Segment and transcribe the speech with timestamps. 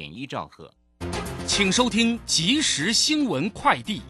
[0.00, 0.72] 点一兆赫。
[1.46, 4.00] 请收听即时新闻快递。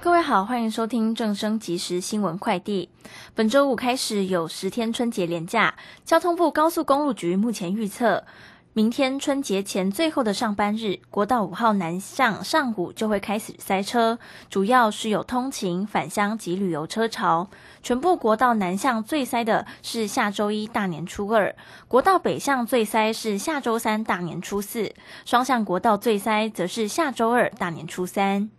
[0.00, 2.88] 各位好，欢迎收听正声即时新闻快递。
[3.34, 8.24] 本周五开始有十天春节连假，交通部高速公路局目前预测。
[8.72, 14.16] 明天春节前最后的上班日，国道五号南向上午就会开始塞车，
[14.48, 17.48] 主要是有通勤、返乡及旅游车潮。
[17.82, 21.52] 全部国道南向最塞的是下周一大年初二，
[21.88, 24.94] 国道北向最塞是下周三大年初四，
[25.24, 28.50] 双向国道最塞则是下周二大年初三。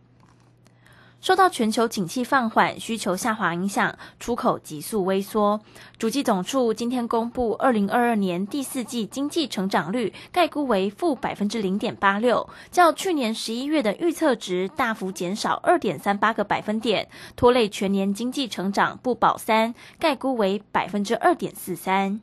[1.21, 5.61] 受到全球景气放缓、需求下滑影响，出口急速微缩。
[5.99, 22.21] 主计总处今天公布，二零二二年第四季经济成长率概估为负百分之零点八六，较去年十一月的预测值大幅减少二点三八个百分点，拖累全年经济成长不保三，概估为百分之二点四三。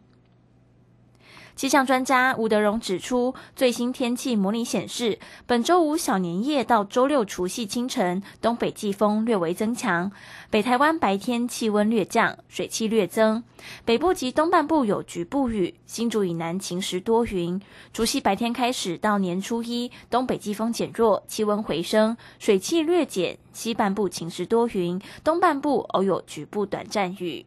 [1.58, 10.12] 气象专家吴德荣指出，最新天气模拟显示，本周五小年夜到周六除夕清晨，东北季风略微增强，
[10.50, 13.42] 北台湾白天气温略降，水汽略增，
[13.84, 17.60] 北部及东半部有局部雨，新竹以南晴时多云。
[17.92, 27.44] 除夕白天开始到年初一，东北季风减弱，气温回升，水汽略减，西半部晴时多云，东半部偶有局部短暂雨。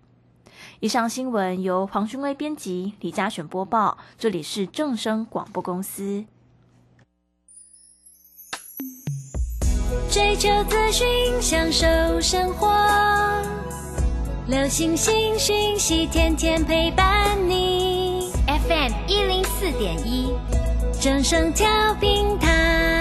[0.79, 3.97] 以上新闻由黄勋威编辑，李嘉选播报。
[4.17, 6.25] 这里是正声广播公司。
[10.09, 11.07] 追求资讯，
[11.41, 11.87] 享受
[12.19, 12.67] 生活，
[14.47, 18.31] 流星星讯息，天天陪伴你。
[18.45, 20.33] FM 一零四点一，
[20.99, 23.00] 正声调频台。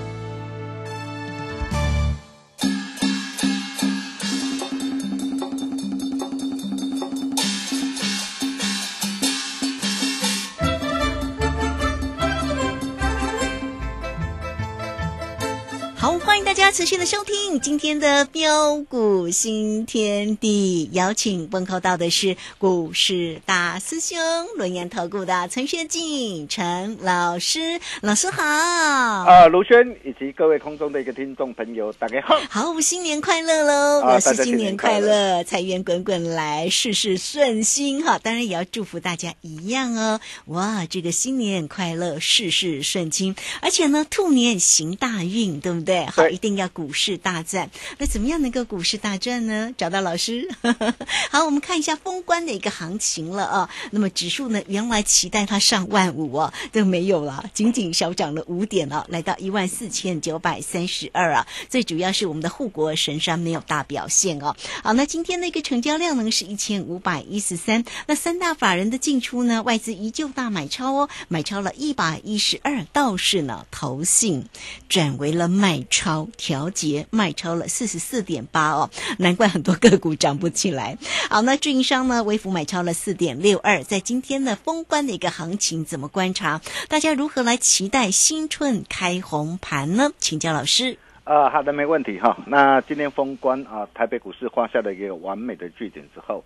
[16.71, 24.17] 家持续的收听今天的标股新天地，邀请问候到的是股市大师兄
[24.55, 28.41] 轮研投顾的陈学进陈老师，老师好。
[28.41, 32.39] 啊，卢轩以及各位空中的一个听众朋友，大家好。
[32.49, 34.01] 好，新年快乐喽！
[34.05, 38.17] 老师新年快乐，财源滚滚来，事事顺心哈。
[38.17, 40.21] 当然也要祝福大家一样哦。
[40.45, 46.05] 哇，这个新年快乐，事事顺心，而且呢，兔年行大运，对不对？
[46.05, 46.29] 好。
[46.29, 49.73] 一定要股市大战，那怎么样能够股市大战呢？
[49.77, 50.47] 找到老师。
[51.31, 53.69] 好，我们看一下封关的一个行情了啊。
[53.91, 61.47] 那么指数呢，原来期待它上万五啊，都没有了，仅仅小涨了五点啊，来到一万四千九百三十二啊。
[61.69, 64.55] 最主要是我们的护国神山没有大表现哦。
[64.83, 67.83] 好，那今天的一个成交量呢是一千五百一十三。
[68.07, 74.45] 那三大法人的进出呢，外资依旧大买超哦，买超了一百一十二，倒是呢投信
[74.89, 76.27] 转为了卖超。
[76.51, 78.89] 调节卖超了四十四点八哦，
[79.19, 80.97] 难怪很多个股涨不起来。
[81.29, 82.21] 好，那运营商呢？
[82.25, 86.59] 微幅买超了四点六二，在今天的封关的一个行情怎么观察？
[86.89, 90.11] 大家如何来期待新春开红盘呢？
[90.17, 90.97] 请教老师。
[91.23, 92.37] 啊，好的，没问题哈。
[92.45, 96.43] 那今天封关啊，台北股市画下了一个完美的句点之后，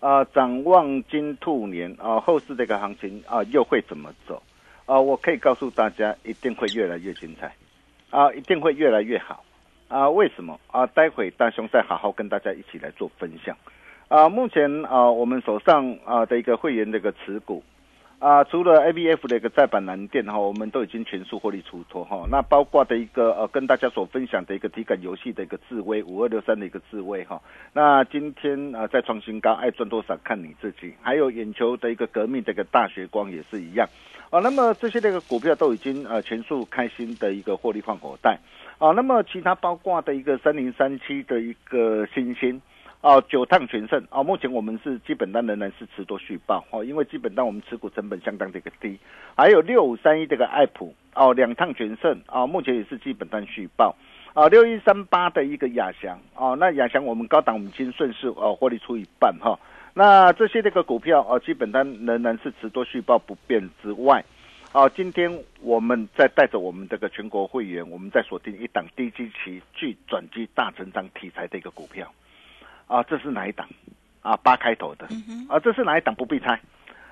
[0.00, 4.42] 啊，展望金兔年啊，后市这个行情啊，又会怎么走？
[4.84, 7.50] 啊，我可以告诉大家，一定会越来越精彩。
[8.10, 9.44] 啊，一定会越来越好
[9.88, 10.08] 啊！
[10.08, 10.86] 为什么啊？
[10.86, 13.56] 待会大雄再好好跟大家一起来做分享
[14.08, 14.28] 啊！
[14.28, 17.62] 目前啊，我们手上啊的一个会员的一个持股
[18.18, 22.26] 啊，除了 A B F 的一个再版蓝电哈，我们都已经全数获利出脱哈。
[22.30, 27.42] 那包括的一个呃，跟大家所分享的一个体感游戏的一个智威五二六三的一个智威哈。
[27.74, 30.94] 那今天啊再创新高，爱赚多少看你自己。
[31.02, 33.86] 还有眼球的一个革命的一个大学光也是一样
[34.36, 34.40] 啊。
[34.42, 38.38] 那么这些这个股票都已经呃全数开心的一个获利放口袋
[38.78, 38.90] 啊。
[38.90, 42.60] 那么其他包括的一个三零三七的一个新星。
[43.02, 48.98] 哦，九趟全胜哦，目前我们是基本单仍然是持多续报哦，因为基本单我们持股成本相当的一个低，
[49.36, 53.94] 还有六五三一这个爱普哦，两趟全胜啊，目前也是基本单续报
[54.32, 59.56] 啊，六一三八的一个亚翔哦，那亚翔我们高档我们已经顺势哦获利出一半哈，
[59.98, 64.22] 那这些这个股票啊，基本单仍然是持多续报不变之外，
[64.70, 72.12] 啊，今天我们在带着我们这个全国会员，我们在锁定一档低基期具转机大成长题材的一个股票。
[72.86, 73.66] 啊，这是哪一档？
[74.20, 75.08] 啊，八开头的。
[75.48, 76.14] 啊，这是哪一档？
[76.14, 76.60] 不必猜。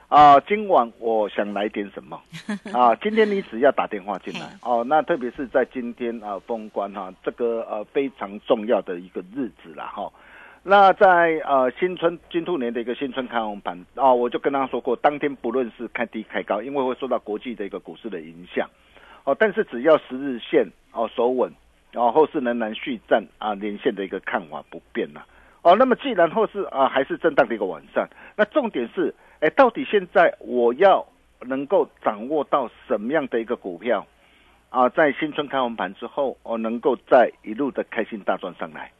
[0.08, 2.20] 啊，今晚我想来点什么？
[2.70, 4.84] 啊，今天你只要打电话进来哦。
[4.86, 10.12] 那特别是在今天啊，封关哈，这个呃非常重要的一个日子了哈。
[10.66, 18.66] 那在呃新春金兔年的一个新春开红盘啊，我就跟他说过，当天不论是开低开高，因为会受到国际的一个股市的影响
[19.24, 19.36] 哦。
[19.38, 21.52] 但是只要十日线哦守稳，
[21.92, 25.26] 然后后市仍然续战啊，连线的一个看法不变了。
[25.60, 31.06] 哦，那么既然后市啊还是震荡的一个晚上，那重点是，哎，到底现在我要
[31.42, 34.06] 能够掌握到什么样的一个股票，
[34.70, 38.90] 啊，在新春开红盘之后，我能够在一路的开心大赚上来，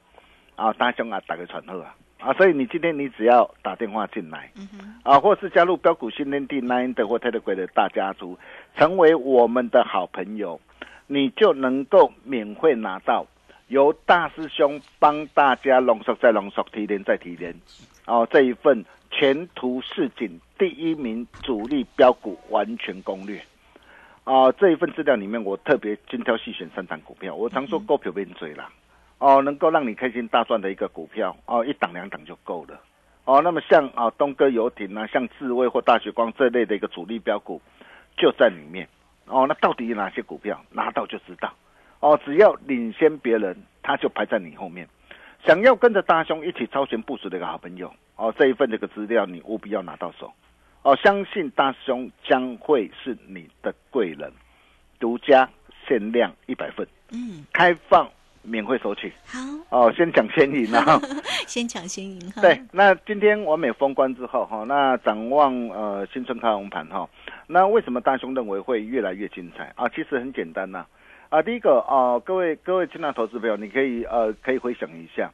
[0.57, 4.51] 啊，大兄啊，打个传呼啊，啊，所以你今天你只要打电话进来，
[5.03, 8.39] 啊，或是加入标股新天地 Nine 的或 Telegram 的大家族，
[8.77, 10.61] 成为我们的好朋友，
[11.07, 13.27] 你就能够免费拿到。
[13.69, 17.55] 由大师兄帮大家浓缩再浓缩，提炼再提炼，
[18.07, 23.43] 哦，这一份前途似锦第一名主力标股完全攻略，
[24.25, 28.71] 啊，这一份资料里面我特别精挑细选三档股票，我常说股票变追啦，
[29.25, 32.79] 哦，能够让你开心大赚的一个股票，哦，一档两档就够了，
[33.25, 37.59] 哦，那么像啊东哥游艇啊，像智威或大雪光这类的一个主力标股
[38.19, 38.87] 就在里面，
[39.25, 41.51] 哦，那到底有哪些股票拿到就知道。
[42.01, 44.87] 哦，只要领先别人，他就排在你后面。
[45.47, 50.31] 想要跟着大兄一起超前部署的一个好朋友，哦，这一份这个资料你务必要拿到手。
[50.83, 54.31] 哦，相信大兄将会是你的贵人，
[55.01, 55.49] 独家
[55.89, 58.07] 限量一百份，嗯，开放
[58.45, 59.13] 免费索取。
[59.27, 59.39] 好，
[59.71, 61.01] 哦，先抢先赢啊！
[61.47, 62.41] 先抢先赢哈。
[62.41, 67.09] 对，那今天完美封关之后哈，那展望呃新春开红盘哈，
[67.47, 69.89] 那为什么大兄认为会越来越精彩啊？
[69.89, 70.87] 其实很简单呐。
[71.31, 75.31] 啊，第一个啊，各位各位亲爱投资朋友，你可以呃可以回想一下，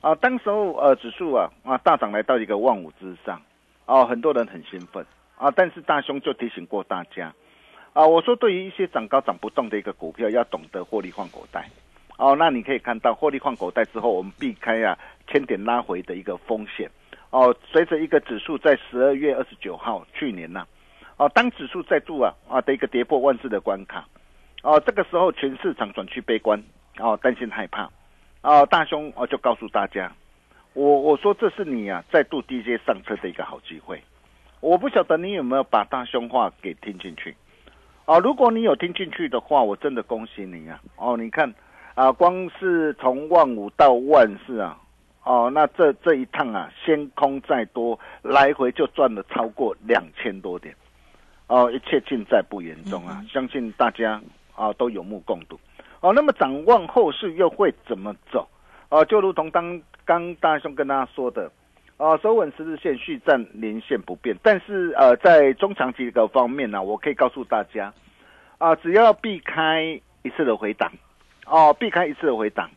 [0.00, 3.40] 啊，当时候呃指数啊啊大涨来到一个万五之上，
[3.86, 5.06] 哦，很多人很兴奋
[5.38, 7.32] 啊，但是大兄就提醒过大家，
[7.92, 11.70] 啊，我说对于一些涨高涨不动的一个股票，要懂得获利换口袋，
[12.16, 16.90] 哦，那你可以看到获利换口袋之后，我们避开啊千点拉回的一个风险，
[17.30, 20.64] 哦，随着一个指数在十二月二十九号去年呐，
[21.16, 24.06] 哦，当指数再度啊啊的一个跌破万字的关卡。
[24.62, 26.62] 哦，这个时候全市场转趋悲观，
[26.98, 27.90] 哦，担心害怕，
[28.40, 30.10] 哦，大兄哦就告诉大家，
[30.72, 34.02] 我我说这是你啊再度低阶上车的一个好机会，
[34.60, 37.36] 我不晓得你有没有把大兄话给听进去，
[38.06, 41.52] 哦，如果你有听进去的话，我真的恭喜你啊，哦，你看
[41.94, 44.78] 啊，光是从万五到万四啊，
[45.24, 50.74] 哦，那这这一趟啊，先空再多，来回就赚了超过两千多点，
[51.46, 54.20] 哦，一切尽在不言中啊，相信大家。
[54.56, 55.58] 啊，都有目共睹，
[55.98, 58.48] 哦，那么展望后市又会怎么走？
[58.88, 61.50] 哦，就如同当刚大兄跟大家说的，
[61.96, 67.92] 啊，收稳十日线续战连线不变，但是呃，在中长期的方面呢，我可以告诉大家，
[68.58, 70.92] 啊，只要避开一次的回档，
[71.46, 72.70] 哦，避开一次的回档，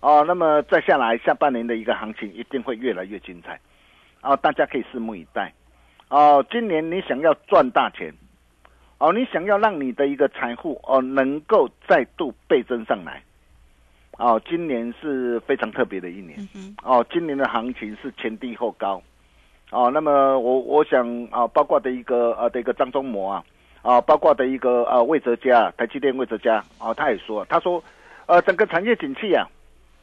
[0.00, 3.60] 哦，那么再下来下半年的一个行情一定会越来越精彩，
[4.20, 5.52] 啊，大家可以拭目以待，
[6.08, 8.12] 哦，今年你想要赚大钱。
[8.98, 13.20] 哦，你想要让你的一个财富哦能够再度倍增上来，
[14.12, 16.38] 哦，今年是非常特别的一年，
[16.82, 19.02] 哦，今年的行情是前低后高，
[19.72, 23.44] 哦，那么我我想啊，包括的一个呃的一个张忠谋啊，
[23.82, 27.82] 啊，包括的一个呃魏哲家，台积电魏哲家，哦，他也说，他说，
[28.26, 29.48] 呃，整个产业景气啊，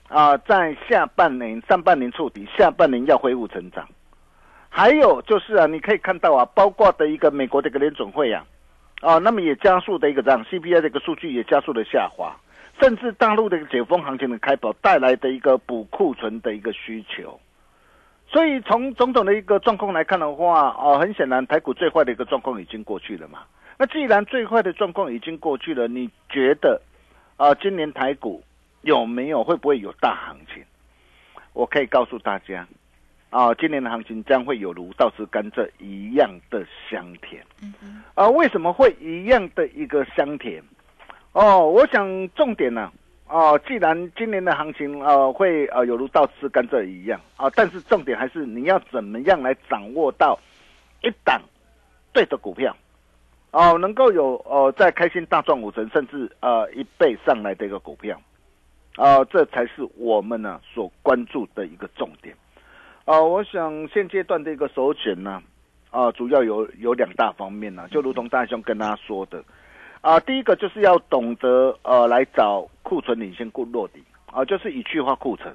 [0.08, 3.88] 啊，在下半年上半年触底，下半年要恢复成长，
[4.70, 8.46] 还有就是啊，你可以看到啊，包括的一个美国的一个联准会啊。
[9.01, 12.38] 啊，那么也加速的一个这样 CPI 的一个数据也加速的下滑，
[12.80, 17.40] 甚至大陆的一个解封行情的开跑带来的一个补库存的一个需求，
[18.28, 23.40] 所以从种种的一个状况来看的话，哦，很显然台股最坏的一个状况已经过去了嘛。
[23.80, 26.80] 那既然最坏的状况已经过去了，你觉得
[27.41, 28.39] 啊，今年台股
[28.83, 30.63] 有没有会不会有大行情？
[31.53, 32.67] 我可以告诉大家，
[33.31, 37.43] 啊，今年的行情将会有如倒吃甘蔗一样的香甜。
[38.13, 40.62] 啊，为什么会一样的一个香甜？
[41.31, 42.91] 哦，我想重点呢，
[43.27, 50.38] 哦，既然今年的行情呃会呃有如倒吃甘蔗一样啊，但是重点还是你要怎么样来掌握到
[51.01, 51.41] 一档
[52.13, 52.77] 对的股票。
[53.51, 58.17] 哦，能够有呃在开心大赚五成，甚至呃一倍上来的一个股票，
[58.96, 62.34] 啊，这才是我们呢所关注的一个重点。
[63.03, 65.43] 啊，我想现阶段的一个首选呢，
[65.89, 69.43] 啊，主要有有两大方面呢，就如同大兄跟大家说的，
[70.00, 75.53] 啊，第一个就是要懂得呃来找库存领先库落底，啊，就是以去化库存，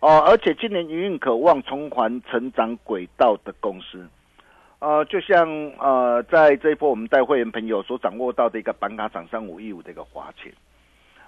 [0.00, 4.08] 哦，而且今年营运渴望重返成长轨道的公司。
[4.80, 5.46] 呃，就像
[5.78, 10.50] 呃，在这一波我们带会员朋友所掌握到的一个板卡涨三五一五的一个花钱，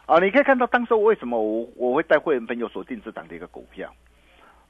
[0.06, 3.92] 啊，你可以看到当时为什么我我会带会员朋友所定这档的一个股票，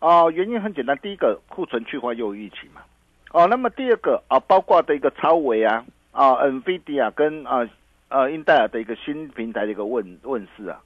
[0.00, 2.82] 啊，原因很简单，第一个库存去化又预期嘛，
[3.30, 7.64] 哦，那么第二个啊，包括的一个超维啊，啊，NVIDIA 跟啊
[8.08, 10.82] 呃英戴尔的一个新平台的一个问问世啊，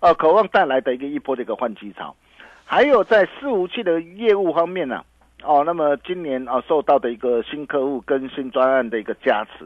[0.00, 2.14] 啊，渴望带来的一个一波的一个换机潮，
[2.66, 5.02] 还有在伺服器的业务方面呢。
[5.44, 9.64] 哦，那么今年啊，受到的一个新客户跟新专案的一个加持，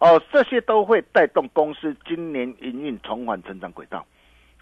[0.00, 4.04] 哦，这些都会带动公司今年营运重返成长轨道。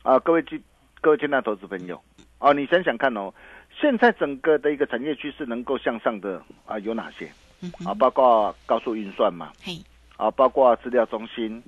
[0.04, 0.62] 啊，各位亲，
[1.00, 2.00] 各位亲爱的投资朋友，
[2.38, 3.34] 哦，你想想看哦，
[3.76, 7.28] 现在整个的一个产业趋势能够向上的啊有哪些？
[7.84, 9.50] 啊，包括高速运算嘛，
[10.16, 11.60] 啊，包括资料中心，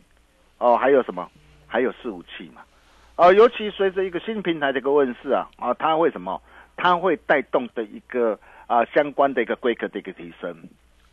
[0.58, 1.28] 哦，还有什么？
[1.66, 2.62] 还有伺服器嘛，
[3.16, 6.40] 啊，尤其随着一个新平台的一个问世啊，啊，它会什么？
[6.76, 8.38] 它会带动的一个。
[8.68, 10.54] 啊，相关的一个规格的一个提升，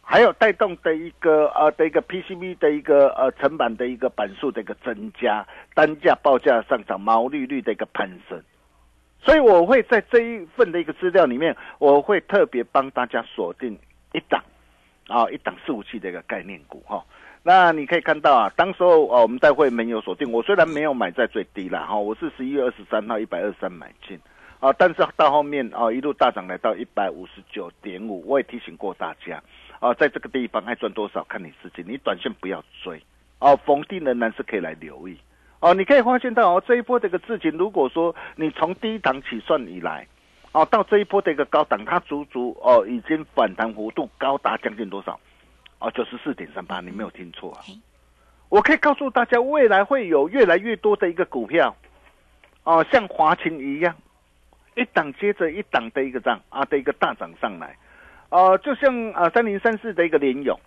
[0.01, 8.39] 还有带动的一个呃的一个 PCB 的一个呃成本的一个板数的一个增加，单价报价上涨，毛利率的一个攀升，
[9.21, 13.79] 所以我会在这一份的一个资料里面，我会特别帮大家锁定
[14.11, 14.43] 一档
[15.07, 17.01] 啊一档四五七的一个概念股哈。
[17.41, 24.19] 那你可以看到啊，当时候啊我们待会没有锁定，我虽然没有买在最低了哈，我是十一月二十三号一百二十三买进。
[24.59, 29.41] 啊，但是到后面啊，一路大涨来到一百五十九点五，我也提醒过大家，
[29.79, 32.99] 啊，在这个地方爱赚多少看你自己，你短线不要追，
[33.37, 35.17] 啊，逢低仍然是可以来留意，
[35.59, 40.07] 哦，你可以发现到哦，这一波这个事情，如果说你从低档起算以来，
[40.53, 45.19] 哦，到这一波的一个高档，它足足哦已经反弹幅度高达将近多少？
[45.79, 47.59] 哦，九十四点三八，你没有听错啊，
[48.49, 51.75] 我可以告诉大家，未来会有越来越多的一个股票，
[52.63, 53.93] 哦，像华勤一样。
[54.75, 57.75] 一档接着一档的一个涨啊的一个大涨上来，
[58.29, 60.59] 呃，就像啊三零三四的一个联勇，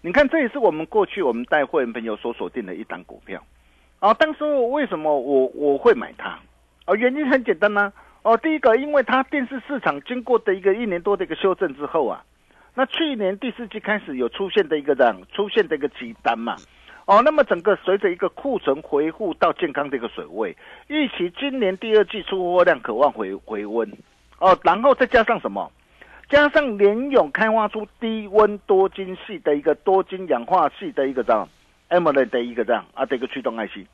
[0.00, 3.42] 你看这也是我们过去我们带会员朋友所锁定的一档股票，
[3.98, 6.38] 啊，当时为什么我我会买它？
[6.84, 12.24] 啊，原因很简单呐，哦，第一个因为它电视市场经过的一个一年多的一个修正之后啊，
[12.74, 16.56] 那去年第四季开始有出现的一个这样出现的一个急单嘛。
[17.08, 20.54] 哦，那么整个随着一个库存回复到健康的一个水位，
[20.88, 23.90] 预期今年第二季出货量渴望回回温，
[24.38, 25.72] 哦，然后再加上什么？
[26.28, 31.48] 加上联勇开发出低温多晶系的一个多晶氧化系的一个这样
[31.88, 33.86] AMOLED 的一个这样啊的一个驱动 IC，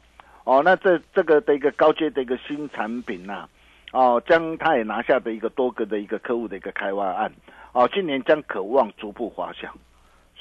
[0.42, 3.48] 哦，那这这个的一个高阶的一个新产品呐，
[3.92, 7.32] 哦，将它也拿下的一个多个的一个客户的一个开发案，
[7.70, 9.72] 哦，今年将渴望逐步滑向。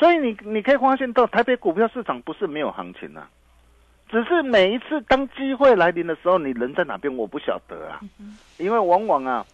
[0.03, 3.25] 所以你你可以发现到台北股票市场不是没有行情啊，
[4.09, 8.01] 只是每一次当机会来临的时候，你人在哪边我不晓得啊，
[8.57, 9.45] 因为往往啊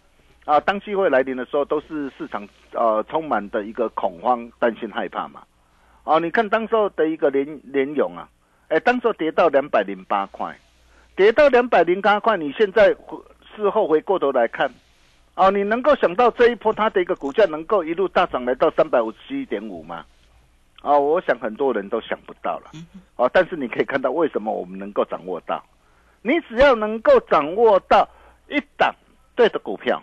[0.46, 5.40] 啊当机会来临的时候，都是市场呃充满的一个恐慌、担心、害怕嘛。
[6.02, 8.28] 哦，你看当时候的一个连连勇啊，
[8.66, 10.58] 哎，当时候跌到两百零八块，
[11.14, 12.88] 跌到两百零八块，你现在
[13.54, 14.68] 事后回过头来看，
[15.36, 20.04] 哦，你能够想到这一波它的一个股价能够一路大涨来到三百五十七点五吗？
[20.82, 22.70] 啊，我想很多人都想不到了，
[23.16, 25.62] 哦，但是你可以看到为什么我们能够掌握到，
[26.22, 28.08] 你只要能够掌握到
[28.48, 28.94] 一档
[29.34, 30.02] 对的股票，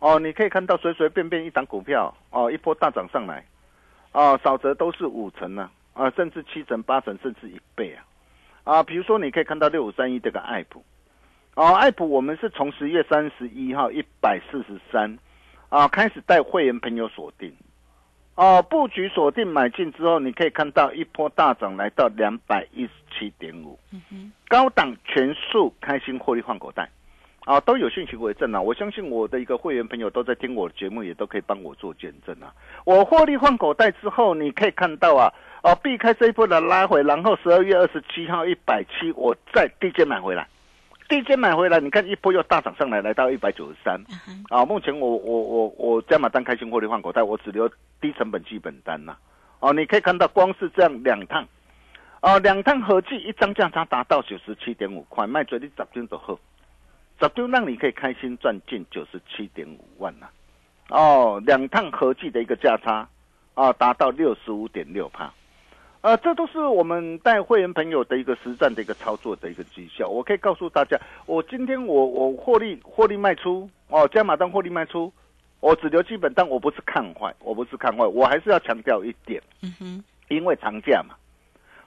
[0.00, 3.46] 哦，你可以看到随随便便一档股票，哦，一波大涨上来，
[4.10, 8.02] 哦，少则都是五成呢，啊，甚至七成、八成，甚至一倍啊，
[8.64, 10.84] 啊，比如说你可以看到六五三一这个爱普，
[11.54, 15.16] 哦，爱普我们是从十月三十一号一百四十三，
[15.68, 17.54] 啊，开始带会员朋友锁定。
[18.36, 23.78] 哦，布局锁定买进之后，你可以看到一波大涨来到两百一十七点五，
[24.46, 26.86] 高档全数开心获利换口袋，
[27.46, 28.60] 啊，都有讯息为证啊！
[28.60, 32.52] 我相信我的一个会员朋友都在听我的节目，也都可以帮我做见证啊！
[32.84, 40.46] 我获利换口袋之后，你可以看到啊，哦，避开这一波的拉回，然后十二月二十七号一百七，我再低阶买回来，
[41.08, 44.00] 低阶买回来，你看一波又大涨上来，来到一百九十三
[44.48, 44.64] 啊！
[44.64, 47.68] 目前我我我我加码单开心获利换口袋，我只留
[48.00, 49.16] 低成本基本单呐！
[49.60, 51.46] 哦，你可以看到，光是这样两趟，
[52.20, 56.38] 哦，两趟合计一张价差达到九十七点五块，卖最低十点就好。
[57.18, 60.28] 早就让你可以开心赚近九十七点五万了，
[60.90, 63.08] 哦，两趟合计的一个价差，
[63.54, 65.32] 啊，达到六十五点六帕，
[66.06, 70.08] 呃，这都是我们带会员朋友的一个实战的一个操作的一个绩效。
[70.08, 70.96] 我可以告诉大家，
[71.26, 75.12] 我今天我我获利获利卖出，哦，加码单获利卖出，
[75.58, 81.16] 我只留基本单，我不是看坏，我不是看坏，我还是要强调一点，嗯哼，因为长假嘛。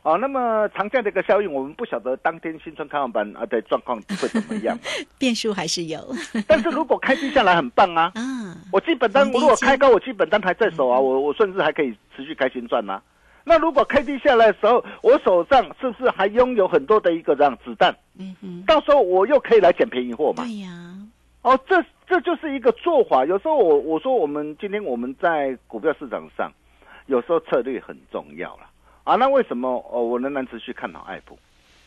[0.01, 4.77] 哦，那么长假的一个效应，我们不晓得当天新春开完班啊的状况会怎么样，
[5.17, 5.97] 变数还是有。
[6.45, 13.01] 但是如果开低下来很棒啊，嗯， 我基本单如果开高，我基本单还在手啊，我我甚至还可以持续开新赚呐。
[13.43, 17.95] 那如果开低下来的时候，我手上是不是还拥有很多的一个这样子弹？
[18.17, 20.43] 嗯哼，到时候我又可以来捡便宜货嘛。
[20.43, 20.69] 对呀。
[21.41, 23.25] 哦，这这就是一个做法。
[23.25, 26.51] 有时候我我说我们今天我们在股票市场上，
[27.05, 28.69] 有时候策略很重要了。
[29.05, 31.39] 啊，那为什么哦我仍然持续看好爱普？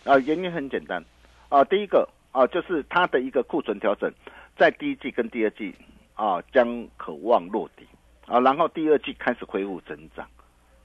[0.04, 1.04] 啊，原因很简单，
[1.50, 4.11] 啊，第一个啊就是它的一个库存调整，
[4.56, 5.73] 在第一季跟第二季
[6.14, 7.87] 啊将渴望落地
[8.26, 10.26] 啊，然后第二季开始恢复增长，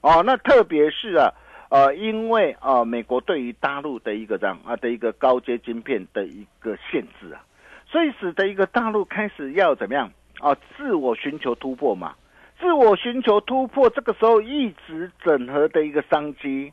[0.00, 1.32] 哦，那特别是啊
[1.70, 7.44] 呃因为啊美国对于大陆的一个这样啊的一个高阶晶片的一个限制啊，
[7.86, 10.10] 所以使得一个大陆开始要怎么样？
[10.40, 12.14] 啊自我寻求突破嘛。
[12.60, 16.72] 自我寻求突破，这个时候一直整合的一个商机，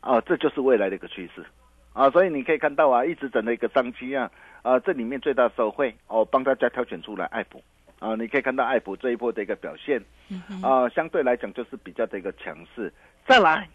[0.00, 1.44] 啊，这就是未来的一个趋势，
[1.92, 4.30] 啊，所以你可以看到啊，一直整的一个商机啊，
[4.62, 7.62] 啊，这里面最大的受惠哦，帮大家挑选出来爱普，
[8.04, 9.98] 啊，你可以看到爱普这一波的一个表现，
[10.62, 12.92] 啊，相对来讲就是比较的一个强势。
[13.26, 13.66] 再来，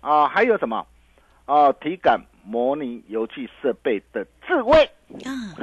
[0.00, 0.86] 啊，还有什么？
[1.46, 4.76] 啊，体感模拟游戏设备的智慧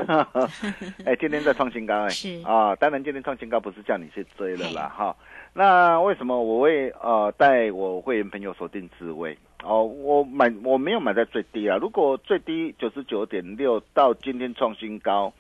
[0.08, 0.28] 啊！
[1.06, 5.16] 哎，今天在创新高哎，是啊，当然今天创新高不是叫你去追了啦哈。
[5.54, 9.38] 那为什么我会呃带我会员朋友锁定智慧？
[9.64, 15.32] 哦，我买我没有买在最低啊，如果最低九十九点六到今天创新高，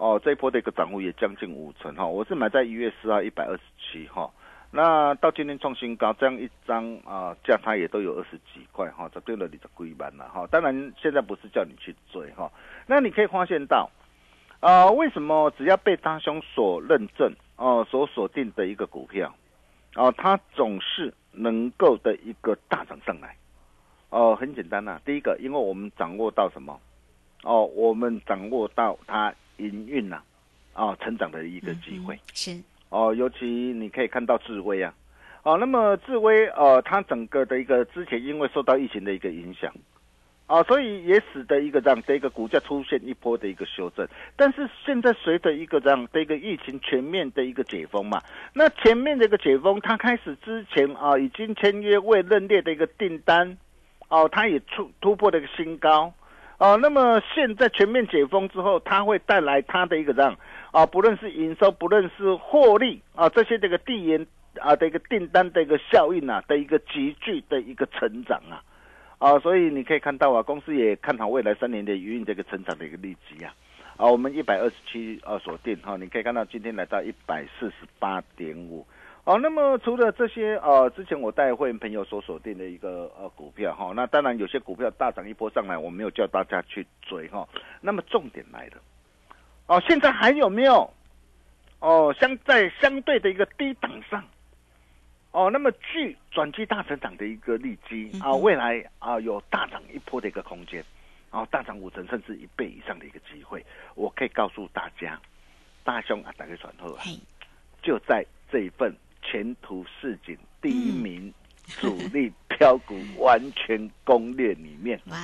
[0.00, 2.06] 哦，这一波的一个涨幅也将近五成哈。
[2.06, 4.30] 我是买在一月四号一百二十七哈。
[4.70, 10.46] 那到今天创新高，这样一张啊价差也都有二十几块哈，这对了你的归班了哈。
[10.46, 12.50] 当然现在不是叫你去追哈，
[12.86, 13.90] 那你可以发现到，
[14.60, 19.34] 啊为什么只要被大兄所认证哦，所锁定的一个股票，
[19.96, 23.36] 哦它总是能够的一个大涨上来，
[24.08, 26.80] 哦很简单呐，第一个因为我们掌握到什么，
[27.42, 30.20] 哦我们掌握到它营运呐，
[30.72, 32.58] 啊成长的一个机会是。
[32.88, 34.92] 哦，尤其你可以看到智威啊，
[35.44, 39.72] 哦，那么智威呃，它整个的一个之前因为受到疫情的一个影响，
[40.46, 44.04] 啊，所以也使得一个这样的一个股价出现一波的一个修正。
[44.34, 48.20] 但是现在随着一个这样的一个疫情全面的一个解封嘛，
[48.52, 53.56] 那前面的一个解封，它开始之前啊，已经签约未认列的一个订单，
[54.08, 56.12] 哦，它也突突破了一个新高，
[56.60, 60.36] 啊，那么现在全面解封之后，它会带来它的一个这样。
[60.72, 64.26] 啊，不论是营收，不论是获利啊，这些这个递延
[64.58, 68.60] 啊的一个订单的一个效应啊的一个急剧的一个成长啊，
[69.16, 73.54] 啊，所以你可以看到啊，公司也看好未来三年的营运这个成长的一个利基啊，
[73.96, 78.86] 啊，我们一百二十七啊锁定哈，你可以看到今天来到一百四十八点五，
[79.30, 87.48] 哦，那么除了这些呃，之前我带会员朋友所锁定的一个呃股票哈，那当然有些股票大涨一波上来，我没有叫大家去追哈，
[87.80, 88.82] 那么重点来了。
[89.68, 90.92] 哦，现在还有没有？
[91.78, 94.24] 哦，相在相对的一个低档上，
[95.30, 100.84] 哦，那么具转机大成长的一个利基啊，未来啊有大涨一波的一个空间，
[101.30, 103.64] 然后大涨五成甚至一倍以上的一个机会，
[103.94, 105.20] 我可以告诉大家，
[105.84, 107.04] 大兄啊，打开传后啊，
[107.80, 111.32] 就在这一份前途似锦第一名
[111.66, 115.16] 主力标股完全攻略里面， 哇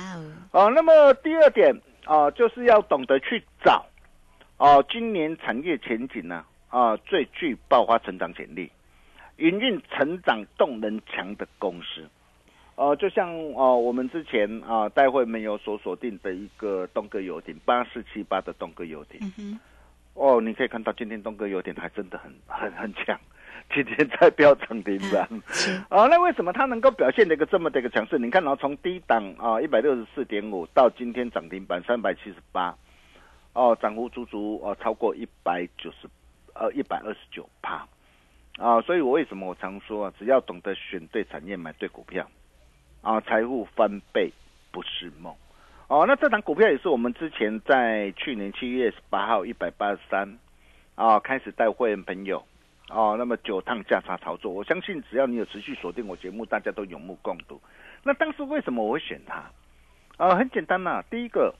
[0.51, 3.85] 哦，哦，那么第二点啊，就是要懂得去找。
[4.57, 6.43] 哦，今年产业前景呢？
[6.69, 8.69] 啊，最具爆发成长潜力、
[9.37, 12.05] 营运成长动能强的公司，
[12.75, 19.59] 呃，就像哦，我们之前啊，待会没有所锁定的一个东哥游艇八四七八的东哥游艇，
[20.15, 23.17] 哦，你可以看到今天东哥游艇还真的很很很强，
[23.73, 25.27] 今天在飙涨停板，
[25.89, 28.17] 啊，那为什么它能够表现的一个这么的一个强势？
[28.17, 32.75] 你看，然后从低档啊一百六十四点五到今天涨停板三百七十八。
[33.53, 36.07] 哦，涨幅足足哦超过一百九十，
[36.53, 37.87] 呃一百二十九趴，
[38.59, 42.29] 啊，所以我为什么我常说啊，只要懂得选对产业，买对股票，
[43.01, 44.31] 啊，财富翻倍
[44.71, 45.33] 不是梦。
[45.87, 50.37] 哦，那这档股票也是我们之前在去年七月十八号一百八十三，
[50.93, 52.45] 啊，开始带会员朋友，
[52.89, 57.61] 哦，那么九趟价差操作，我相信只要你有持续锁定我节目，大家都有目共睹。
[58.03, 59.43] 那当时为什么我会选它？
[60.17, 61.53] 啊，很简单呐，第一个，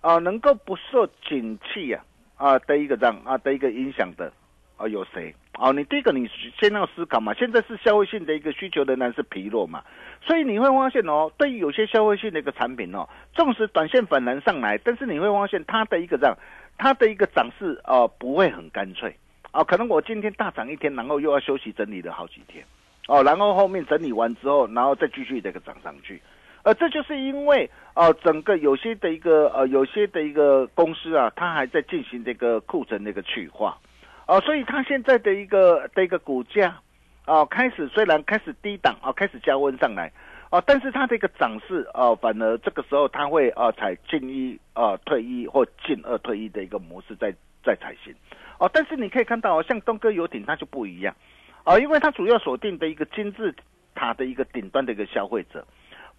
[0.00, 2.04] 啊，能够不受景气呀
[2.36, 4.32] 啊的一个这样啊的一个影响的，
[4.76, 5.34] 啊有谁？
[5.58, 9.84] 哦，你第一个你先要思考嘛，现在是消费性的一个需求仍然是疲弱嘛，
[10.20, 16.36] 所以你会发现哦，对于有些消费性的一个产品哦，纵使短线反弹上来，但是你会发现它的一个这样，
[16.78, 19.14] 它的一个涨势哦不会很干脆，
[19.52, 22.64] 啊，可能我今天大涨一天，然后又要休息整理了好几天，
[23.06, 26.20] 哦，然后后面整理完之后，然后再继续这个涨上去，
[26.64, 33.78] 呃，这就是因为啊，整个有些的一个呃，有些的一个公司啊，它还在进行这个库存的一个去化。
[34.24, 36.78] 啊，所以它现在的一个的一个股价，
[37.26, 40.10] 啊，开始虽然开始低档啊，开始加温上来，
[40.50, 48.14] 哦，但是它的一个涨势，哦，反而这个时候它会啊采进一啊退一或进二退一的一个模式在在采行，
[48.58, 51.14] 哦，但是你可以看到，像东哥游艇它就不一样，
[51.64, 53.54] 哦，因为它主要锁定的一个金字
[53.94, 55.66] 塔的一个顶端的一个消费者，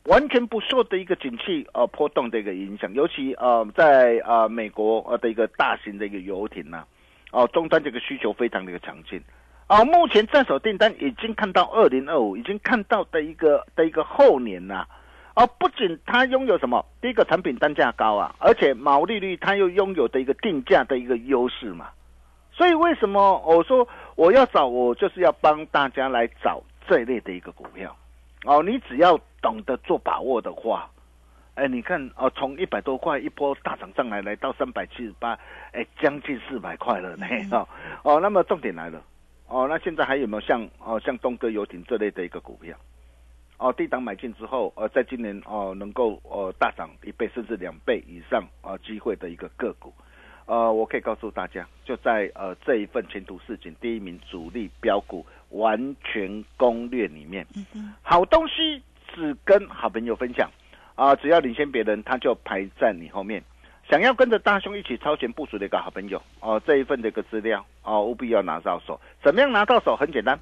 [0.05, 6.85] 完全不受的一个景气呃波动的一个影响，尤其呃在啊美国呃的一个大型的一个游艇呢。
[7.35, 9.19] 哦，终端这个需求非常的一个强劲，
[9.67, 14.85] 哦，目前在手订单已经看到二零二五，已经看到的一个的一个后年呐，
[15.35, 21.89] 哦，不仅它拥有什么，第一个产品单价高啊，而且毛利率它又拥有的一个定价的一个优势嘛，
[22.51, 27.95] 所以为什么我说我要找我就是要帮大家来找这类的一个股票，
[28.45, 30.89] 哦，你只要懂得做把握的话。
[31.55, 35.37] 哎，你看哦，从一百多块一波大涨上来，来到三百七十八，
[35.71, 37.67] 哎，将近四百块了呢，哦
[38.01, 38.99] 哦，那么重点来了，
[39.47, 42.75] 哦，那现在还有没有像哦像东哥游艇这类的一个股票，
[43.63, 49.93] 哦，低档买进之后，呃，在今年哦能够呃大涨一倍甚至两倍以上啊机会的一个个股，
[50.45, 57.47] 呃，我可以告诉大家，就在呃这一份前途似锦第一名主力标股完全攻略里面，
[58.01, 58.83] 好东西
[59.15, 60.51] 只跟好朋友分享。
[60.95, 63.41] 啊，只要领先别人，他就排在你后面。
[63.89, 68.99] 想要跟着大兄一起超前部署的一个好朋友，哦，这一份的一个资料，哦，务必要拿到手。
[69.23, 69.95] 怎么样拿到手？
[69.95, 70.39] 很简单，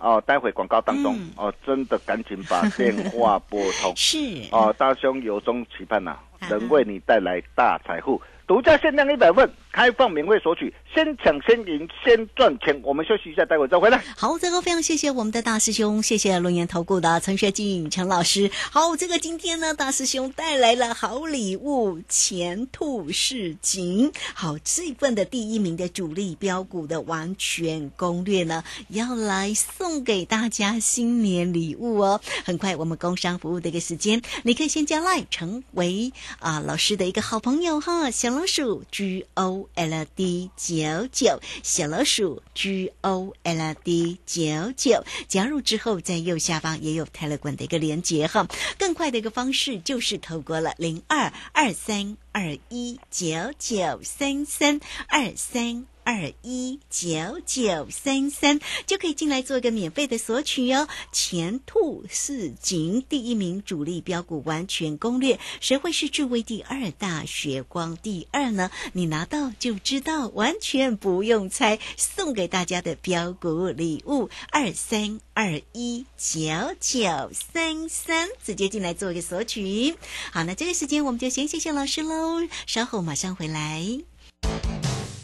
[0.00, 3.92] 哦，待会广告当中，哦，真的赶紧把 电话拨通。
[3.96, 4.18] 是，
[4.50, 6.16] 哦，大兄由衷期盼呐，
[6.48, 8.20] 能为你带来大财富。
[8.46, 12.80] 独家限量一百份，开放免费索取，先抢先赢，先赚钱。
[12.82, 14.02] 我们休息一下，待会再回来。
[14.16, 18.50] 好，这个非常谢谢我们的大师兄，谢谢龙岩投顾的陈学进陈老师。
[18.72, 24.10] 好，这个今天呢，大师兄带来了好礼物，前途似锦。
[24.34, 32.20] 好，这份的第一名的主力标股的完全攻略呢，要来送给大家新年礼物哦。
[32.44, 40.50] 很快，我们工商服务的一个时间，你可以先加来成为啊老师的一个好朋友哈，小老鼠 G O L D
[40.80, 48.46] 九九，小老鼠 G O L D 九九，加入之后在右下方也有泰勒管的一个连接哈。
[48.78, 55.89] 更快的一个方式就是透过了零二二三二一九九三三二三。
[56.04, 60.88] 二一九九三三就可以进来做一个免费的索取哦。
[61.12, 68.70] 前兔似锦第一名主力标股完全攻略，谁会是智慧第二大血光第二呢？
[68.92, 71.78] 你拿到就知道，完全不用猜。
[71.96, 76.40] 送给大家的标股礼物二三二一九
[76.80, 79.94] 九三三，直接进来做一个索取。
[80.32, 84.09] 好，那这个时间我们就先谢谢老师喽，稍后马上回来。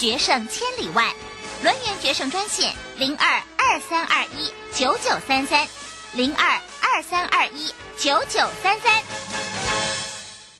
[0.00, 1.12] 决胜千里外，
[1.62, 5.68] 轮圆决胜专线零二二三二一九九三三
[6.14, 7.66] 零二二三二一
[7.98, 9.02] 九九三三。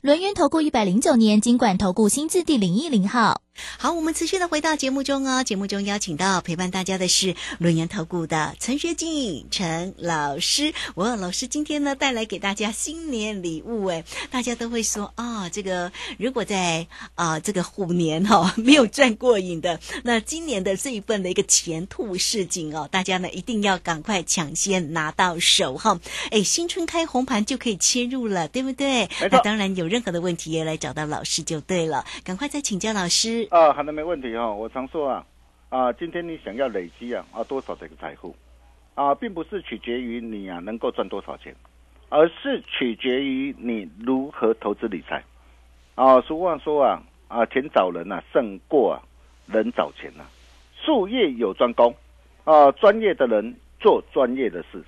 [0.01, 3.41] 轮圆投顾一百零九年金管投顾新字第零一零号。
[3.77, 5.43] 好，我们持续的回到节目中哦。
[5.43, 10.73] 节目中邀请到陪伴大家的是轮研投顾的陈学静陈老师。
[10.95, 25.99] 我老师今天呢带来给大家新年礼物哎，大家都会说啊，这个如果在啊这个虎年哈没有赚过瘾的，那今年的这一份的一个前兔似锦哦，大家呢一定要赶快抢先拿到手哈。
[26.29, 29.09] 哎，新春开红盘就可以切入了，对不对？
[29.31, 33.47] 那当然有任何的问题也来找到老师就对了，赶快再请教老师。
[33.51, 34.49] 啊，好的，没问题哈。
[34.49, 35.25] 我常说啊，
[35.67, 38.33] 啊，今天你想要累积啊啊多少这个财富
[38.95, 41.53] 啊，并不是取决于你啊能够赚多少钱，
[42.07, 45.21] 而是取决于你如何投资理财。
[45.95, 49.03] 啊，俗话说啊啊，钱找人呐胜过啊
[49.47, 50.23] 人找钱呐。
[50.81, 51.93] 术业有专攻
[52.45, 54.81] 啊，专业的人做专业的事。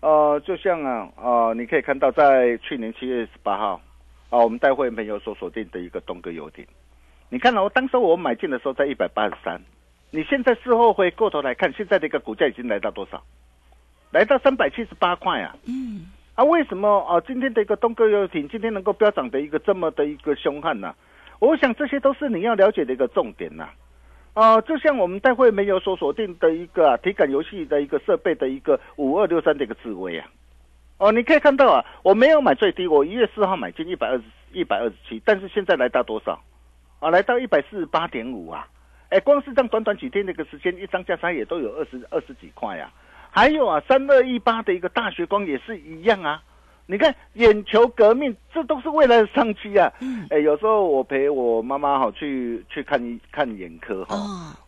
[0.00, 3.80] 呃，就像啊啊，你可以看到在去年七月十八号
[4.30, 6.66] 啊，我们带会员朋友所锁定的一个东哥游艇。
[7.32, 9.60] 你看哦，当时我买进的时候在一百八十三，
[10.10, 13.22] 你现在事后回过头来看，现在的一个股价已经来到多少？
[14.10, 15.54] 来到三百七十八块啊！
[15.68, 17.20] 嗯，啊，为什么啊？
[17.24, 20.92] 今天的一个东哥游艇今天能够飙涨的一个这么的一个凶悍呢？
[21.38, 23.68] 我想这些都是你要了解的一个重点呐。
[24.34, 30.26] 啊，就像我们待会没有所锁定的一个体感游戏的一个设备的一个五二六三的一个智慧啊。
[30.98, 36.42] 哦，你可以看到啊，我没有买最低，我一月四号买进一百二十一百二十七，但是现在来到多少？
[37.00, 38.68] 啊，来到一百四十八点五啊！
[39.08, 42.92] 哎，光是这样短短几天的一个时间，一张价差也都有二十二十几块呀。
[43.30, 46.42] 还有啊，三二一八的一个大学光也是一样啊。
[46.86, 49.92] 你看，眼球革命，这都是未来的商机啊！
[50.28, 54.16] 哎，有时候我陪我妈妈哈去去看一看眼科哈，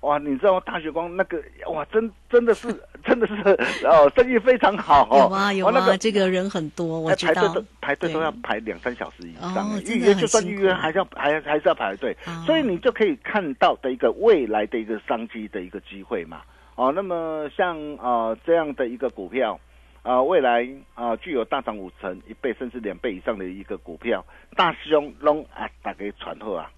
[0.03, 2.69] 哇，你知道大血光那个哇，真真的是
[3.05, 3.35] 真的是
[3.85, 5.19] 哦，生意非常好哦。
[5.19, 7.35] 有啊有啊，这个人很多，我知道。
[7.35, 16.43] 排队都排队都要排两三小时以上，预约就算预约还是要还还是要排队，所以你就可以看到的一个未来的一个商机的一个机会嘛。
[16.77, 19.59] 哦，那么像啊这样的一个股票。
[20.03, 24.25] 啊，未来啊，具有大涨五成、一倍甚至两倍以上的一个股票，
[24.57, 26.71] 大师兄龙啊，打给传后啊，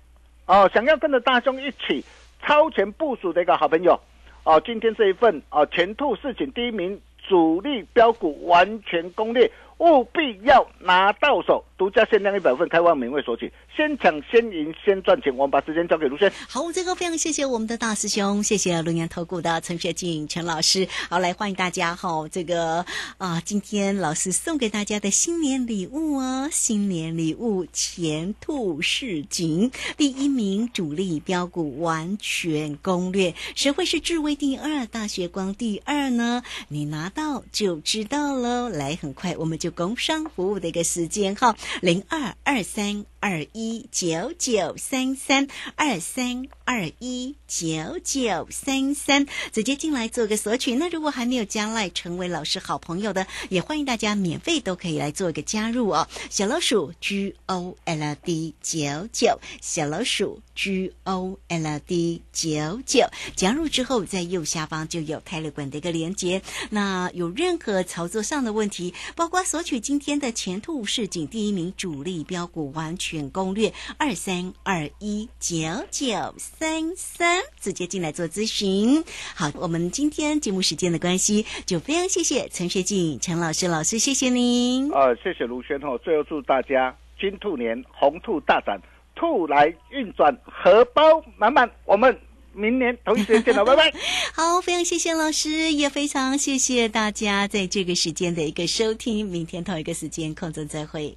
[0.47, 2.05] 哦，想要跟着大兄一起
[2.43, 3.99] 超前部署的一个好朋友，
[4.45, 9.51] 哦，今天这一份啊，前兔事情第一名主力标股完全攻略。
[9.79, 15.35] 务必要拿到手，独家限量一百份，开放免费索取，先抢先赢先赚钱。
[15.37, 16.31] 我们把时间交给卢轩。
[16.49, 20.87] 好，这个非常谢谢我们的大师兄，谢谢龙岩投顾的陈学静陈老师。
[21.09, 22.87] 好，来欢迎大家哈，这个
[23.19, 36.45] 啊，今天老师送给大家的新年礼物哦，新年礼物前兔似锦，第一名主力标股完全攻略，谁会是智威第二，大学光第二呢？
[36.69, 38.69] 你拿到就知道喽。
[38.69, 39.59] 来，很快我们。
[39.65, 50.75] 就工商服务的一个时间哈，零二二三二一九九三三二三二一九九三三，直接进来做个索取。
[50.75, 56.07] 那如果还没有加来成为老师好朋友的，也欢迎大家免费都可以来做一个加入哦。
[56.29, 66.43] 小老鼠 G O L D 九九，小老鼠 G O L D 九九，加入之后在右下方就有泰勒管的一个连接。
[66.69, 69.43] 那有任何操作上的问题，包括。
[69.55, 75.57] 索取今天的前途市井第一名主力标股完全攻略二三二一九
[75.91, 79.03] 九三三，直接进来做咨询。
[79.35, 84.93] 好，我们今天节目时间的关系，就非常谢谢陈学静陈老师老师，谢谢您。
[84.93, 85.99] 啊，谢谢卢轩哦。
[86.05, 88.81] 最后祝大家金兔年红兔大展，
[89.15, 91.03] 兔来运转，荷包
[91.37, 91.71] 满满。
[91.85, 92.19] 我们。
[92.57, 93.93] 明年同一时间见了， 拜拜。
[94.33, 99.27] 好，非常谢谢老师，也非常谢谢大家在这个时间的一个收听。
[99.27, 101.17] 明天同一个时间空中再会。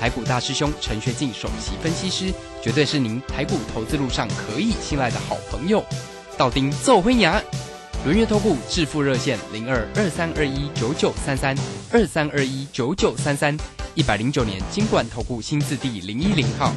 [0.00, 2.32] 台股大师兄陈学进首席分析师，
[2.62, 5.84] 绝对是您台股投资路上可以信赖的好朋友。
[6.38, 7.38] 道丁奏灰牙。
[8.06, 11.54] 轮月投顾致富热线零二二三二一九九三三
[11.92, 13.54] 二三二一九九三三
[13.94, 16.72] 一百零九年金管投顾新字第零一零号。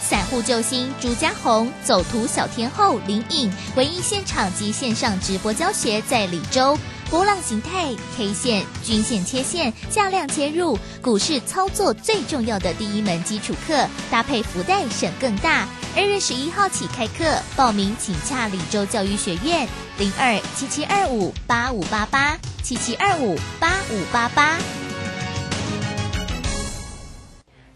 [0.00, 6.78] 散户救星朱家红、走图小天后林颖，唯一现场及线上直播教学在李州。
[7.12, 15.68] 波浪形态、K 线、均线切线、价量切入，股市操作最重要的第一门基础课，搭配福袋省更大。
[15.94, 24.56] 二月十一号起开课，报名请洽李州教育学院零二七七二五八五八八七七二五八五八八。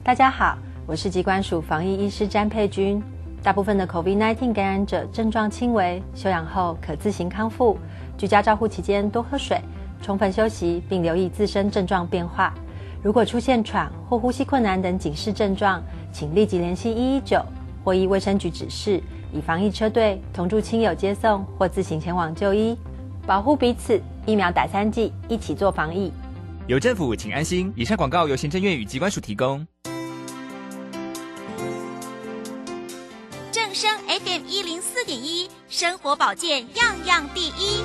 [0.03, 3.03] 大家好，我是疾管署防疫医师詹佩君。
[3.43, 7.79] 大部分的 COVID-19 感染者症状轻微，休养后可自行康复。
[8.17, 9.61] 居家照护期间多喝水，
[10.03, 12.53] 充分休息，并留意自身症状变化。
[13.03, 17.41] 如果出现喘或呼吸困难等警示症状，请立即联系一一九
[17.85, 19.03] 或依卫生局指示，
[19.33, 22.77] 以防疫车队同住亲友接送或自行前往就医，
[23.27, 24.01] 保护彼此。
[24.25, 26.13] 疫苗打三剂，一起做防疫。
[26.67, 27.73] 有政府，请安心。
[27.77, 29.65] 以上广告由行政院与机关署提供。
[33.77, 37.85] 声 FM 一零四点一，生活保健样样第一。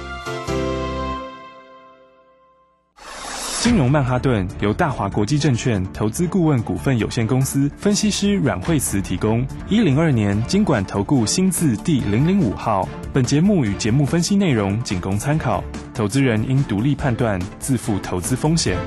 [3.60, 9.45] 金融曼哈顿由大华国际证券投资顾问股份有限公司分析师阮惠慈提供。
[9.67, 12.88] 一零二年经管投顾新字第零零五号。
[13.12, 15.62] 本节目与节目分析内容仅供参考，
[15.93, 18.77] 投资人应独立判断，自负投资风险。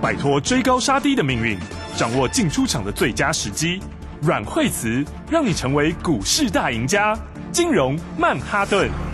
[0.00, 1.58] 摆脱追高杀低的命运，
[1.96, 3.82] 掌握进出场的最佳时机。
[4.20, 7.16] 阮惠慈让你成为股市大赢家。
[7.52, 9.07] 金融曼哈顿。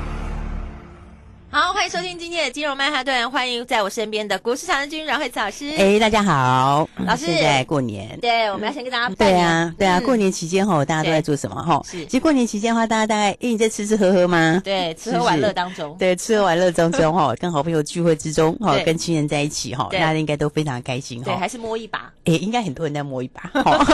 [1.55, 5.71] 好，欢迎收听今天的金融曼哈顿，欢迎在我身边的股市常的君阮慧慈老师。
[5.79, 7.27] 哎，大家好，老师。
[7.27, 11.81] 现在过年，对，我们要先跟大家对啊，对啊，过年期间哈，大家都在做什么哈？
[11.89, 14.61] 是，其实过年期间的话，大家大概哎你在吃吃喝喝吗？
[14.65, 21.27] 对，吃喝玩乐当中，对，吃喝玩乐当中 哈，跟好朋友聚会之中哈，跟亲人在一起哈，大家应该都非常开心哈。
[21.27, 23.49] 对，还是摸一把，哎，应该很多人在摸一把。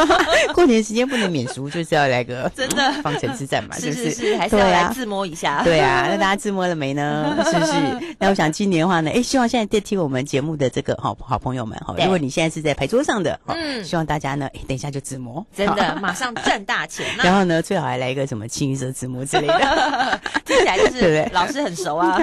[0.54, 5.62] 过年时间不能免俗，就是要来个真的方城之战嘛， 是是是，还是要来自摸一下。
[5.62, 7.36] 对啊，那大家自摸了没呢？
[7.50, 8.14] 是不是？
[8.18, 17.06] 那我想今年的话呢，哎，希望现在在听我们节目的这个好好朋友们哈，如果你现在是在牌桌上的，嗯，希望大家呢，哎，等一下就自摸，真的马上赚大钱。
[17.22, 22.18] 然后呢，最好还来一个什么清一色自摸之类的， 听起来就是老师很熟啊。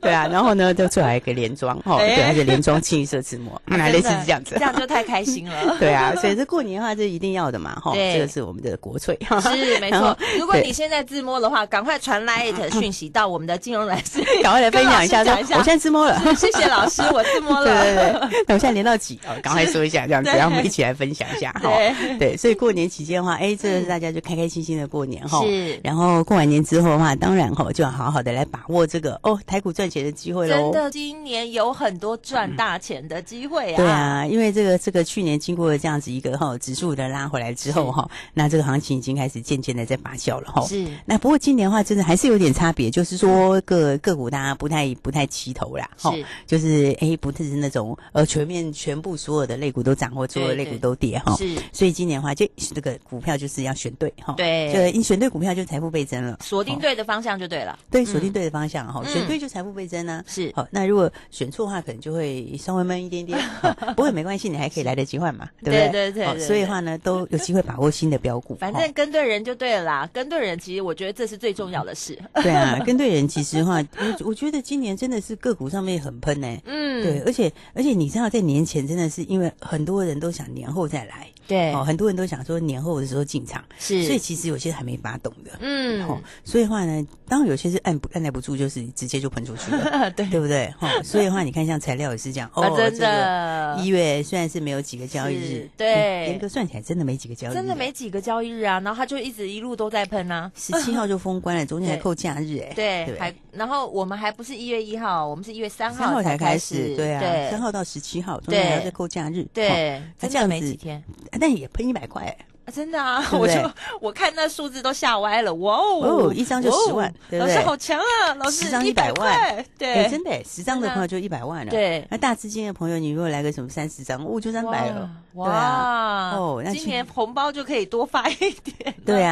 [0.00, 5.76] 对啊，然后呢，就最好一个连装哈，对，而且连装清一色自摸，那类似是这样子，这样就太开心了。
[5.78, 9.18] 对啊，所以这过年的话，这一定要的嘛，哈，这个是我们的国粹。
[9.40, 10.16] 是没错。
[10.38, 14.11] 如果你现在自摸的话，赶快传 light 讯息到我们的金融老师，
[14.42, 16.20] 赶快来分享一下，说我现在自摸了。
[16.34, 17.64] 谢谢老师，我自摸了。
[17.72, 19.18] 对对对，那我现在连到几？
[19.26, 21.54] 哦，赶快说一下，这样子，然后我们一起来分享一下。
[21.62, 25.42] 对 对，所以过年期间的话，哎，这个大家就开开心心的过年哈。
[25.44, 25.80] 是。
[25.82, 30.56] 然后过完年之后的话，当然哈，就要好好的来把握这个哦，台股赚钱的机会喽。
[30.56, 33.76] 真的，今年有很多赚大钱的机会啊。
[33.76, 40.66] 对啊，因为这个这个去年经过了这样子一个哈指数的拉回来之后哈，那这个行情已经开始渐渐的在发酵了哈。
[40.66, 40.86] 是。
[41.04, 45.90] 那不过今年的话，真的还是有点差别，就是说个个股大家不太不太齐头啦。
[45.98, 46.12] 哈。
[46.46, 51.34] 就是哎，不是那种呃全面全部所有的类股都涨或所有的类股都跌哈。
[51.36, 51.56] 是。
[51.72, 54.34] 所以今年的话，就这个股票就是要选对哈。
[54.36, 54.72] 对。
[54.72, 56.38] 就你选对股票，就财富倍增了。
[56.42, 57.78] 锁定对的方向就对了。
[57.90, 60.22] 对，锁定对的方向哈，选对就财富倍增呢。
[60.26, 60.52] 是。
[60.54, 63.38] 好，那如果选错的话，可能就会稍微闷一点点。
[63.96, 65.90] 不过没关系，你还可以来得及换嘛，对不对？
[65.90, 66.38] 对对对。
[66.40, 68.56] 所以的话呢，都 有机会把握新的标股。
[68.56, 72.18] 反正跟对人就对了啦，跟对人其实我觉得这是最重要的事。
[72.42, 76.58] 对啊，跟对人其实话，我我觉得今年真的是个股上面很喷呢。
[76.64, 77.02] 嗯。
[77.02, 81.26] 对，而且而且你知道，在年前真的是因为很多人都想年后再来。
[81.48, 90.72] 对哦，很多人都想说年后的时候进场，是，所以其实有些还没发动的，嗯，哦，所以话呢，当然有些是按不按耐不住，就是直接就喷出去了， 对对不对？
[90.78, 111.02] 哈，所以的话，你看像材料也是这样，哦，真的，一月虽然是没有几个交易日，对，严格算起来真的没几个交易日，真的没几个交易日啊，然后他就一直一路都在喷啊，十七号就封关了， 中间还扣假日，哎，对，还然后我们还不是一月一号，我们是一月三号才开始，对啊，三号到十七号中间还要再扣假日，对，他这样没几天，
[111.40, 112.06] 但也喷一百。
[112.12, 112.36] 块，
[112.70, 113.24] 真的啊！
[113.32, 113.54] 我就
[113.98, 118.34] 我看那数字都吓歪了，哇哦，一张就十万，对老师好强啊！
[118.34, 121.70] 老师十张一百万，对，真的，十张的朋友就一百万了。
[121.70, 125.10] 对，那大资金的朋友，你如果来个什么三十张，哦，就三百了。
[125.34, 128.94] 哇，哦，那今年红包就可以多发一点。
[129.06, 129.30] 对啊。